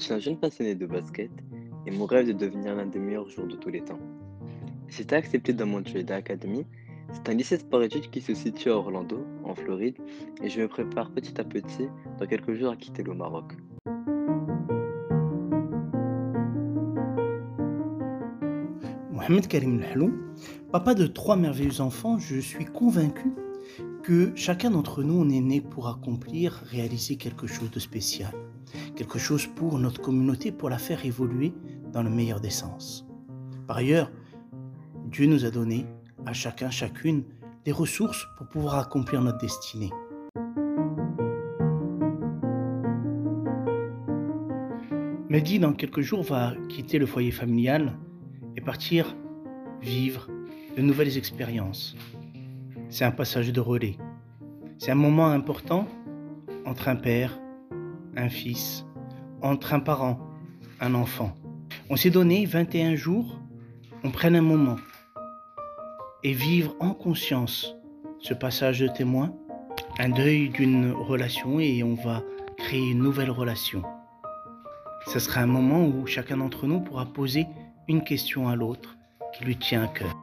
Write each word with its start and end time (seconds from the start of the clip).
suis 0.00 0.14
un 0.14 0.18
jeune 0.18 0.38
passionné 0.38 0.74
de 0.74 0.86
basket 0.86 1.30
et 1.86 1.90
mon 1.90 2.06
rêve 2.06 2.28
est 2.28 2.34
de 2.34 2.46
devenir 2.46 2.74
l'un 2.74 2.86
des 2.86 2.98
meilleurs 2.98 3.28
joueurs 3.28 3.48
de 3.48 3.56
tous 3.56 3.68
les 3.68 3.82
temps. 3.82 3.98
Été 4.98 5.14
accepté 5.14 5.52
dans 5.52 5.66
Montreal 5.66 6.10
Academy. 6.12 6.66
C'est 7.12 7.28
un 7.28 7.34
lycée 7.34 7.58
sport-études 7.58 8.10
qui 8.10 8.20
se 8.20 8.34
situe 8.34 8.70
à 8.70 8.76
Orlando, 8.76 9.24
en 9.44 9.54
Floride, 9.54 9.96
et 10.42 10.48
je 10.48 10.60
me 10.60 10.68
prépare 10.68 11.10
petit 11.10 11.40
à 11.40 11.44
petit 11.44 11.88
dans 12.18 12.26
quelques 12.26 12.54
jours 12.54 12.70
à 12.70 12.76
quitter 12.76 13.02
le 13.02 13.14
Maroc. 13.14 13.52
Mohamed 19.12 19.48
Karim 19.48 19.80
Lhalou, 19.80 20.12
papa 20.70 20.94
de 20.94 21.06
trois 21.06 21.36
merveilleux 21.36 21.80
enfants, 21.80 22.18
je 22.18 22.38
suis 22.38 22.64
convaincu 22.64 23.32
que 24.02 24.32
chacun 24.34 24.70
d'entre 24.70 25.02
nous, 25.02 25.14
on 25.14 25.28
est 25.28 25.40
né 25.40 25.60
pour 25.60 25.88
accomplir, 25.88 26.62
réaliser 26.66 27.16
quelque 27.16 27.46
chose 27.46 27.70
de 27.70 27.78
spécial, 27.78 28.32
quelque 29.00 29.18
chose 29.18 29.46
pour 29.46 29.78
notre 29.78 30.02
communauté, 30.02 30.52
pour 30.52 30.68
la 30.68 30.76
faire 30.76 31.06
évoluer 31.06 31.54
dans 31.90 32.02
le 32.02 32.10
meilleur 32.10 32.38
des 32.38 32.50
sens. 32.50 33.06
Par 33.66 33.78
ailleurs, 33.78 34.12
Dieu 35.06 35.26
nous 35.26 35.46
a 35.46 35.50
donné 35.50 35.86
à 36.26 36.34
chacun, 36.34 36.68
chacune, 36.68 37.24
des 37.64 37.72
ressources 37.72 38.26
pour 38.36 38.46
pouvoir 38.48 38.78
accomplir 38.78 39.22
notre 39.22 39.38
destinée. 39.38 39.88
Mehdi, 45.30 45.58
dans 45.58 45.72
quelques 45.72 46.02
jours, 46.02 46.22
va 46.22 46.52
quitter 46.68 46.98
le 46.98 47.06
foyer 47.06 47.30
familial 47.30 47.96
et 48.54 48.60
partir 48.60 49.16
vivre 49.80 50.28
de 50.76 50.82
nouvelles 50.82 51.16
expériences. 51.16 51.96
C'est 52.90 53.06
un 53.06 53.12
passage 53.12 53.50
de 53.50 53.60
relais. 53.60 53.96
C'est 54.76 54.90
un 54.90 54.94
moment 54.94 55.28
important 55.28 55.88
entre 56.66 56.88
un 56.88 56.96
père, 56.96 57.40
un 58.14 58.28
fils, 58.28 58.84
entre 59.42 59.74
un 59.74 59.80
parent, 59.80 60.18
un 60.80 60.94
enfant. 60.94 61.32
On 61.88 61.96
s'est 61.96 62.10
donné 62.10 62.46
21 62.46 62.94
jours, 62.94 63.40
on 64.04 64.10
prenne 64.10 64.36
un 64.36 64.42
moment 64.42 64.76
et 66.22 66.32
vivre 66.32 66.74
en 66.80 66.90
conscience 66.90 67.74
ce 68.18 68.34
passage 68.34 68.80
de 68.80 68.88
témoin, 68.88 69.34
un 69.98 70.10
deuil 70.10 70.50
d'une 70.50 70.92
relation 70.92 71.60
et 71.60 71.82
on 71.82 71.94
va 71.94 72.22
créer 72.56 72.90
une 72.90 73.02
nouvelle 73.02 73.30
relation. 73.30 73.82
Ce 75.06 75.18
sera 75.18 75.40
un 75.40 75.46
moment 75.46 75.86
où 75.86 76.06
chacun 76.06 76.36
d'entre 76.36 76.66
nous 76.66 76.80
pourra 76.80 77.06
poser 77.06 77.46
une 77.88 78.04
question 78.04 78.48
à 78.48 78.54
l'autre 78.54 78.96
qui 79.32 79.44
lui 79.44 79.56
tient 79.56 79.84
à 79.84 79.88
cœur. 79.88 80.14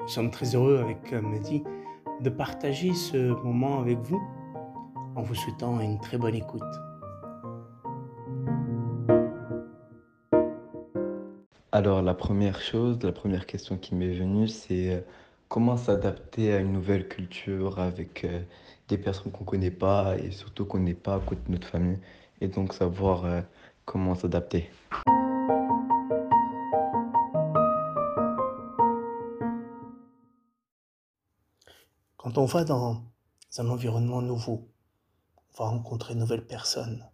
Nous 0.00 0.08
sommes 0.08 0.30
très 0.30 0.54
heureux 0.54 0.78
avec 0.78 1.12
euh, 1.12 1.20
Mehdi 1.20 1.62
de 2.20 2.30
partager 2.30 2.92
ce 2.94 3.32
moment 3.42 3.80
avec 3.80 3.98
vous 3.98 4.22
en 5.16 5.22
vous 5.22 5.34
souhaitant 5.34 5.80
une 5.80 5.98
très 6.00 6.18
bonne 6.18 6.34
écoute. 6.34 6.62
Alors 11.74 12.02
la 12.02 12.14
première 12.14 12.60
chose, 12.60 13.02
la 13.02 13.10
première 13.10 13.46
question 13.46 13.76
qui 13.76 13.96
m'est 13.96 14.14
venue, 14.14 14.46
c'est 14.46 14.94
euh, 14.94 15.00
comment 15.48 15.76
s'adapter 15.76 16.52
à 16.54 16.60
une 16.60 16.70
nouvelle 16.70 17.08
culture 17.08 17.80
avec 17.80 18.22
euh, 18.22 18.44
des 18.86 18.96
personnes 18.96 19.32
qu'on 19.32 19.42
ne 19.42 19.48
connaît 19.48 19.70
pas 19.72 20.16
et 20.16 20.30
surtout 20.30 20.66
qu'on 20.66 20.78
n'est 20.78 20.94
pas 20.94 21.16
à 21.16 21.18
côté 21.18 21.42
de 21.48 21.50
notre 21.50 21.66
famille 21.66 21.98
et 22.40 22.46
donc 22.46 22.74
savoir 22.74 23.24
euh, 23.24 23.40
comment 23.86 24.14
s'adapter. 24.14 24.70
Quand 32.16 32.38
on 32.38 32.44
va 32.44 32.62
dans 32.62 33.02
un 33.58 33.68
environnement 33.68 34.22
nouveau, 34.22 34.68
on 35.36 35.64
va 35.64 35.70
rencontrer 35.70 36.14
de 36.14 36.20
nouvelles 36.20 36.46
personnes. 36.46 37.04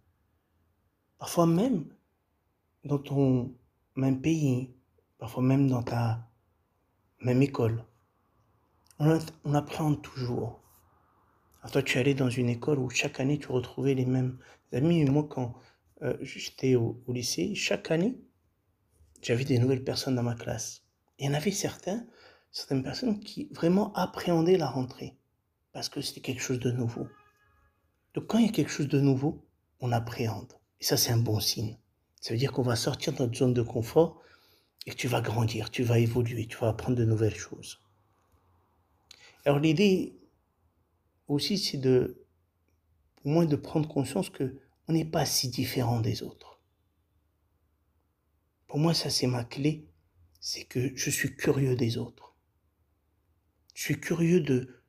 Parfois 1.17 1.47
même 1.47 1.85
dans 2.83 2.99
ton 2.99 3.55
même 3.95 4.21
pays, 4.21 4.73
parfois 5.17 5.43
même 5.43 5.67
dans 5.67 5.83
ta 5.83 6.27
même 7.21 7.41
école. 7.41 7.83
On, 8.99 9.19
on 9.45 9.53
appréhende 9.53 10.01
toujours. 10.01 10.61
Alors 11.61 11.71
toi, 11.71 11.83
tu 11.83 11.97
allais 11.99 12.15
dans 12.15 12.29
une 12.29 12.49
école 12.49 12.79
où 12.79 12.89
chaque 12.89 13.19
année, 13.19 13.37
tu 13.37 13.51
retrouvais 13.51 13.93
les 13.93 14.05
mêmes 14.05 14.39
amis. 14.73 15.05
Moi, 15.05 15.27
quand 15.29 15.55
euh, 16.01 16.17
j'étais 16.21 16.75
au, 16.75 17.03
lycée, 17.07 17.53
chaque 17.53 17.91
année, 17.91 18.17
j'avais 19.21 19.45
des 19.45 19.59
nouvelles 19.59 19.83
personnes 19.83 20.15
dans 20.15 20.23
ma 20.23 20.33
classe. 20.33 20.83
Il 21.19 21.27
y 21.27 21.29
en 21.29 21.35
avait 21.35 21.51
certains, 21.51 22.03
certaines 22.51 22.81
personnes 22.81 23.19
qui 23.19 23.47
vraiment 23.51 23.93
appréhendaient 23.93 24.57
la 24.57 24.69
rentrée 24.69 25.17
parce 25.71 25.87
que 25.87 26.01
c'était 26.01 26.21
quelque 26.21 26.41
chose 26.41 26.59
de 26.59 26.71
nouveau. 26.71 27.07
Donc 28.15 28.25
quand 28.27 28.39
il 28.39 28.47
y 28.47 28.49
a 28.49 28.51
quelque 28.51 28.71
chose 28.71 28.87
de 28.87 28.99
nouveau, 28.99 29.45
on 29.79 29.91
appréhende. 29.91 30.53
Et 30.79 30.83
ça, 30.83 30.97
c'est 30.97 31.11
un 31.11 31.17
bon 31.17 31.39
signe. 31.39 31.77
Ça 32.21 32.33
veut 32.33 32.39
dire 32.39 32.51
qu'on 32.51 32.61
va 32.61 32.75
sortir 32.75 33.13
de 33.13 33.19
notre 33.19 33.35
zone 33.35 33.53
de 33.53 33.63
confort 33.63 34.21
et 34.85 34.93
tu 34.93 35.07
vas 35.07 35.21
grandir, 35.21 35.71
tu 35.71 35.83
vas 35.83 35.99
évoluer, 35.99 36.47
tu 36.47 36.57
vas 36.57 36.69
apprendre 36.69 36.95
de 36.95 37.03
nouvelles 37.03 37.35
choses. 37.35 37.81
Alors 39.43 39.59
l'idée 39.59 40.15
aussi, 41.27 41.57
c'est 41.57 41.77
de, 41.77 42.23
au 43.25 43.29
moins 43.29 43.45
de 43.45 43.55
prendre 43.55 43.89
conscience 43.89 44.29
que 44.29 44.59
on 44.87 44.93
n'est 44.93 45.05
pas 45.05 45.25
si 45.25 45.49
différent 45.49 45.99
des 45.99 46.21
autres. 46.21 46.59
Pour 48.67 48.77
moi, 48.77 48.93
ça 48.93 49.09
c'est 49.09 49.27
ma 49.27 49.43
clé, 49.43 49.87
c'est 50.39 50.63
que 50.63 50.95
je 50.95 51.09
suis 51.09 51.35
curieux 51.35 51.75
des 51.75 51.97
autres. 51.97 52.35
Je 53.73 53.81
suis 53.81 53.99
curieux 53.99 54.41
de 54.41 54.81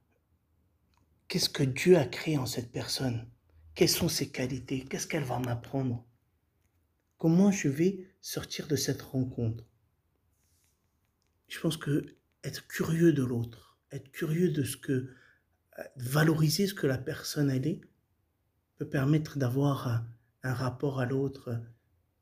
qu'est-ce 1.28 1.48
que 1.48 1.62
Dieu 1.62 1.96
a 1.96 2.04
créé 2.04 2.36
en 2.36 2.46
cette 2.46 2.72
personne, 2.72 3.26
quelles 3.74 3.88
sont 3.88 4.08
ses 4.08 4.30
qualités, 4.30 4.84
qu'est-ce 4.84 5.06
qu'elle 5.06 5.24
va 5.24 5.38
m'apprendre, 5.38 6.04
comment 7.22 7.52
je 7.52 7.68
vais 7.68 8.04
sortir 8.20 8.66
de 8.66 8.74
cette 8.74 9.00
rencontre? 9.00 9.64
Je 11.46 11.60
pense 11.60 11.76
que 11.76 12.16
être 12.42 12.66
curieux 12.66 13.12
de 13.12 13.22
l'autre, 13.22 13.78
être 13.92 14.10
curieux 14.10 14.50
de 14.50 14.64
ce 14.64 14.76
que, 14.76 15.14
valoriser 15.94 16.66
ce 16.66 16.74
que 16.74 16.88
la 16.88 16.98
personne 16.98 17.48
elle 17.48 17.68
est, 17.68 17.80
peut 18.76 18.88
permettre 18.88 19.38
d'avoir 19.38 19.86
un, 19.86 20.08
un 20.42 20.52
rapport 20.52 20.98
à 20.98 21.06
l'autre 21.06 21.62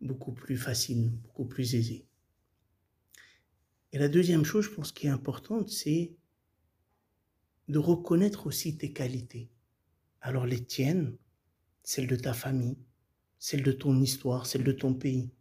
beaucoup 0.03 0.35
plus 0.35 0.59
facile, 0.59 1.09
beaucoup 1.09 1.47
plus 1.47 1.75
aisé. 1.75 2.07
Et 3.93 3.99
la 3.99 4.11
deuxième 4.11 4.45
chose, 4.45 4.67
je 4.67 4.75
pense, 4.75 4.93
qui 4.93 5.07
est 5.07 5.11
importante, 5.11 5.71
c'est 5.71 6.15
de 7.69 7.79
reconnaître 7.79 8.47
aussi 8.47 8.77
tes 8.77 8.93
qualités. 8.93 9.51
Alors 10.21 10.45
les 10.45 10.63
tiennes, 10.63 11.17
celles 11.85 12.07
de 12.07 12.17
ta 12.17 12.35
famille, 12.35 12.77
celles 13.41 13.63
de 13.65 13.73
ton 13.73 13.99
histoire, 14.01 14.47
celles 14.47 14.63
de 14.63 14.71
ton 14.71 14.95
pays. 14.95 15.33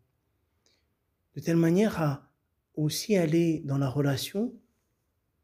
De 1.35 1.41
telle 1.41 1.57
manière 1.57 2.01
à 2.01 2.31
aussi 2.73 3.17
aller 3.17 3.61
dans 3.65 3.77
la 3.77 3.89
relation 3.89 4.55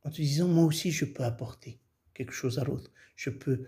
en 0.03 0.09
te 0.09 0.15
disant, 0.15 0.47
moi 0.47 0.63
aussi 0.63 0.89
je 0.89 1.05
peux 1.05 1.23
apporter 1.23 1.79
quelque 2.13 2.31
chose 2.31 2.57
à 2.57 2.63
l'autre, 2.63 2.91
je 3.15 3.29
peux 3.29 3.65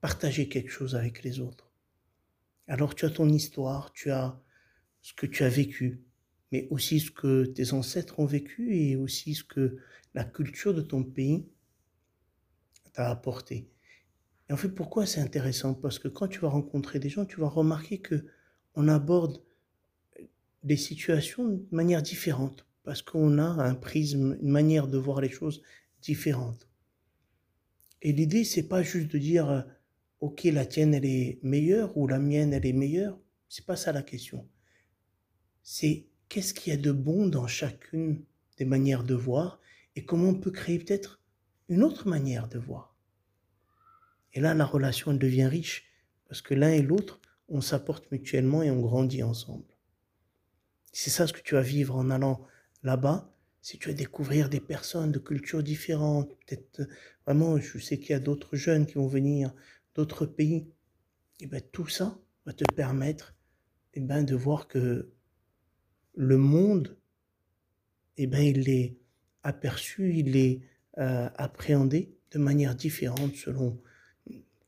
partager 0.00 0.48
quelque 0.48 0.70
chose 0.70 0.96
avec 0.96 1.22
les 1.22 1.38
autres. 1.38 1.70
Alors 2.66 2.94
tu 2.94 3.04
as 3.04 3.10
ton 3.10 3.28
histoire, 3.28 3.92
tu 3.92 4.10
as 4.10 4.40
ce 5.02 5.12
que 5.12 5.26
tu 5.26 5.44
as 5.44 5.48
vécu, 5.48 6.02
mais 6.50 6.66
aussi 6.70 6.98
ce 6.98 7.10
que 7.10 7.44
tes 7.44 7.74
ancêtres 7.74 8.18
ont 8.20 8.26
vécu 8.26 8.74
et 8.74 8.96
aussi 8.96 9.34
ce 9.34 9.44
que 9.44 9.76
la 10.14 10.24
culture 10.24 10.72
de 10.72 10.80
ton 10.80 11.04
pays 11.04 11.46
t'a 12.94 13.10
apporté. 13.10 13.70
Et 14.50 14.52
en 14.52 14.56
fait, 14.56 14.70
pourquoi 14.70 15.06
c'est 15.06 15.20
intéressant? 15.20 15.74
Parce 15.74 16.00
que 16.00 16.08
quand 16.08 16.26
tu 16.26 16.40
vas 16.40 16.48
rencontrer 16.48 16.98
des 16.98 17.08
gens, 17.08 17.24
tu 17.24 17.38
vas 17.38 17.48
remarquer 17.48 17.98
que 17.98 18.26
on 18.74 18.88
aborde 18.88 19.44
des 20.64 20.76
situations 20.76 21.48
de 21.48 21.64
manière 21.70 22.02
différente, 22.02 22.66
parce 22.82 23.00
qu'on 23.00 23.38
a 23.38 23.44
un 23.44 23.76
prisme, 23.76 24.36
une 24.42 24.50
manière 24.50 24.88
de 24.88 24.98
voir 24.98 25.20
les 25.20 25.30
choses 25.30 25.62
différente. 26.02 26.68
Et 28.02 28.12
l'idée, 28.12 28.42
c'est 28.42 28.66
pas 28.66 28.82
juste 28.82 29.12
de 29.12 29.18
dire, 29.18 29.48
euh, 29.48 29.62
ok, 30.18 30.42
la 30.44 30.66
tienne 30.66 30.94
elle 30.94 31.06
est 31.06 31.38
meilleure 31.44 31.96
ou 31.96 32.08
la 32.08 32.18
mienne 32.18 32.52
elle 32.52 32.66
est 32.66 32.72
meilleure. 32.72 33.20
C'est 33.48 33.66
pas 33.66 33.76
ça 33.76 33.92
la 33.92 34.02
question. 34.02 34.48
C'est 35.62 36.08
qu'est-ce 36.28 36.54
qu'il 36.54 36.72
y 36.72 36.76
a 36.76 36.80
de 36.80 36.90
bon 36.90 37.28
dans 37.28 37.46
chacune 37.46 38.24
des 38.58 38.64
manières 38.64 39.04
de 39.04 39.14
voir 39.14 39.60
et 39.94 40.04
comment 40.04 40.30
on 40.30 40.40
peut 40.40 40.50
créer 40.50 40.80
peut-être 40.80 41.22
une 41.68 41.84
autre 41.84 42.08
manière 42.08 42.48
de 42.48 42.58
voir. 42.58 42.96
Et 44.32 44.40
là, 44.40 44.54
la 44.54 44.64
relation 44.64 45.12
devient 45.12 45.46
riche 45.46 45.84
parce 46.28 46.42
que 46.42 46.54
l'un 46.54 46.70
et 46.70 46.82
l'autre, 46.82 47.20
on 47.48 47.60
s'apporte 47.60 48.10
mutuellement 48.12 48.62
et 48.62 48.70
on 48.70 48.80
grandit 48.80 49.22
ensemble. 49.22 49.64
C'est 50.92 51.10
ça 51.10 51.26
ce 51.26 51.32
que 51.32 51.40
tu 51.40 51.54
vas 51.54 51.62
vivre 51.62 51.96
en 51.96 52.10
allant 52.10 52.46
là-bas. 52.82 53.34
Si 53.62 53.78
tu 53.78 53.88
vas 53.88 53.94
découvrir 53.94 54.48
des 54.48 54.60
personnes 54.60 55.12
de 55.12 55.18
cultures 55.18 55.62
différentes, 55.62 56.30
peut-être 56.46 56.88
vraiment, 57.26 57.58
je 57.58 57.78
sais 57.78 57.98
qu'il 57.98 58.10
y 58.10 58.14
a 58.14 58.20
d'autres 58.20 58.56
jeunes 58.56 58.86
qui 58.86 58.94
vont 58.94 59.08
venir 59.08 59.52
d'autres 59.94 60.24
pays, 60.24 60.68
et 61.40 61.46
bien 61.46 61.60
tout 61.72 61.88
ça 61.88 62.18
va 62.46 62.52
te 62.52 62.64
permettre 62.74 63.34
et 63.94 64.00
ben, 64.00 64.22
de 64.22 64.34
voir 64.34 64.68
que 64.68 65.10
le 66.14 66.36
monde, 66.36 66.96
et 68.16 68.26
ben, 68.26 68.42
il 68.42 68.68
est 68.68 68.96
aperçu, 69.42 70.14
il 70.14 70.36
est 70.36 70.60
euh, 70.98 71.28
appréhendé 71.34 72.14
de 72.30 72.38
manière 72.38 72.74
différente 72.74 73.34
selon 73.34 73.80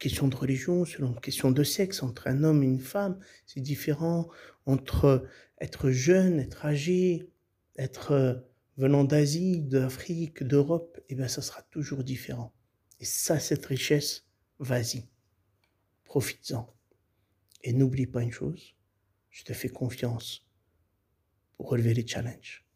question 0.02 0.26
de 0.26 0.34
religion, 0.34 0.84
selon 0.84 1.14
question 1.14 1.52
de 1.52 1.62
sexe, 1.62 2.02
entre 2.02 2.26
un 2.26 2.43
homme 2.43 2.64
et 2.64 2.66
une 2.66 2.81
femme, 2.81 3.20
c'est 3.46 3.60
différent. 3.60 4.28
Entre 4.66 5.28
être 5.60 5.90
jeune, 5.90 6.40
être 6.40 6.66
âgé, 6.66 7.31
être 7.76 8.10
euh, 8.10 8.34
venant 8.76 9.04
d'Asie, 9.04 9.62
d'Afrique, 9.62 10.43
d'Europe, 10.43 11.00
eh 11.08 11.14
bien, 11.14 11.28
ça 11.28 11.40
sera 11.40 11.62
toujours 11.62 12.02
différent. 12.02 12.52
Et 12.99 13.04
ça, 13.04 13.38
cette 13.38 13.64
richesse, 13.64 14.26
vas-y, 14.58 15.08
profites-en. 16.02 16.75
Et 17.62 17.72
n'oublie 17.72 18.08
pas 18.08 18.22
une 18.22 18.32
chose, 18.32 18.75
je 19.31 19.44
te 19.44 19.52
fais 19.52 19.69
confiance 19.69 20.49
pour 21.56 21.69
relever 21.69 21.94
les 21.94 22.04
challenges. 22.04 22.66